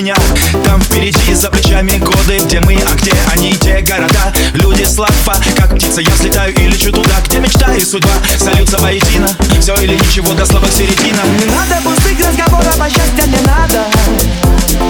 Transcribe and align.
меня. 0.00 0.14
Там 0.64 0.80
впереди, 0.80 1.34
за 1.34 1.50
плечами 1.50 1.98
годы 1.98 2.38
Где 2.44 2.60
мы, 2.60 2.74
а 2.74 2.94
где 2.94 3.12
они, 3.32 3.54
те 3.54 3.80
города. 3.80 4.32
Люди 4.54 4.84
слабо, 4.84 5.34
как 5.56 5.74
птица 5.74 6.00
Я 6.00 6.10
взлетаю 6.10 6.54
и 6.54 6.68
лечу 6.68 6.92
туда, 6.92 7.20
где 7.24 7.38
мечта 7.38 7.74
и 7.74 7.84
судьба. 7.84 8.12
Сольются 8.38 8.78
воедино 8.78 9.28
Все 9.60 9.74
или 9.76 9.94
ничего, 9.94 10.32
до 10.34 10.46
слабых 10.46 10.72
середина. 10.72 11.22
Не 11.38 11.46
надо 11.46 11.82
пустых 11.82 12.18
разговоров, 12.26 12.76
а 12.80 12.88
счастья 12.88 13.26
не 13.26 13.40
надо 13.46 14.87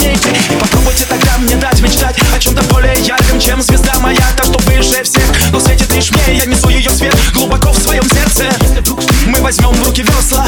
идти 0.00 0.30
И 0.52 0.56
попробуйте 0.58 1.04
тогда 1.08 1.38
мне 1.38 1.56
дать 1.56 1.80
мечтать 1.80 2.16
О 2.34 2.38
чем-то 2.38 2.62
более 2.64 2.94
ярком, 3.00 3.40
чем 3.40 3.60
звезда 3.62 3.94
моя 4.00 4.24
Та, 4.36 4.44
что 4.44 4.58
выше 4.70 5.02
всех, 5.02 5.24
но 5.50 5.60
светит 5.60 5.92
лишь 5.94 6.10
мне 6.10 6.38
Я 6.38 6.46
несу 6.46 6.68
ее 6.68 6.90
свет 6.90 7.16
глубоко 7.34 7.72
в 7.72 7.78
своем 7.78 8.04
сердце. 8.08 8.44
Мы 9.26 9.40
возьмем 9.40 9.72
в 9.72 9.86
руки 9.86 10.02
весла 10.02 10.46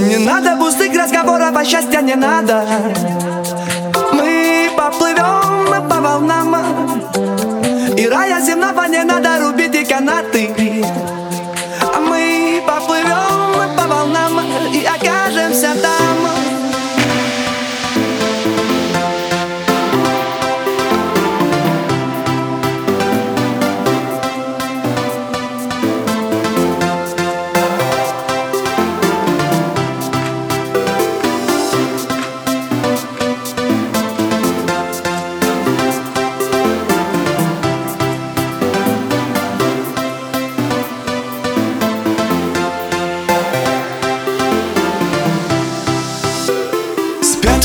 Не 0.00 0.16
надо 0.18 0.56
пустых 0.56 0.94
разговоров, 0.96 1.54
а 1.54 1.64
счастья 1.64 2.00
не 2.00 2.14
надо 2.14 2.64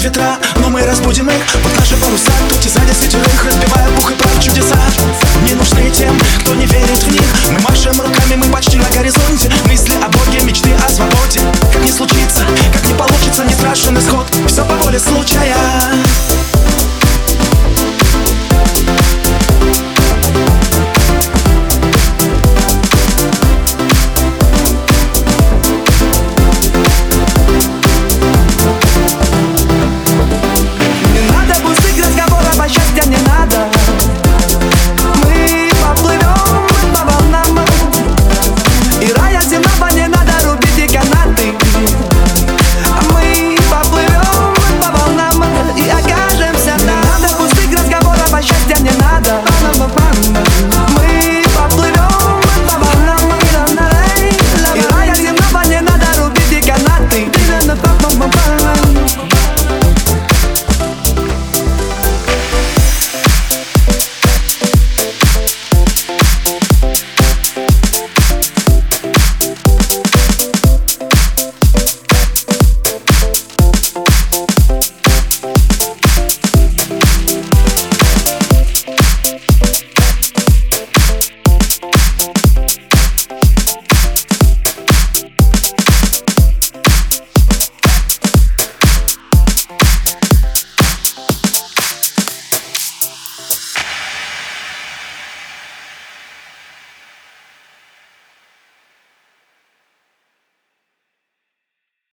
ветра, 0.06 0.38
но 0.58 0.70
мы 0.70 0.84
разбудим 0.84 1.28
их 1.30 1.46
Под 1.64 1.80
наши 1.80 1.98
паруса, 1.98 2.32